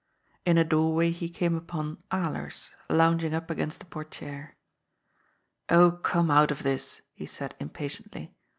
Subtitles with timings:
[0.47, 4.55] Ik a doorway he came upon Alers, lounging up against a" portiere.'*"
[5.77, 8.33] Oh, come out of this," he said impatiently.